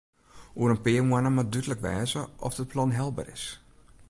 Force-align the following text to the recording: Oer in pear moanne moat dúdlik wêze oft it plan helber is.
Oer 0.59 0.71
in 0.75 0.83
pear 0.83 1.03
moanne 1.09 1.31
moat 1.33 1.51
dúdlik 1.53 1.81
wêze 1.87 2.21
oft 2.45 2.61
it 2.63 2.71
plan 2.71 2.91
helber 2.97 3.27
is. 3.35 3.45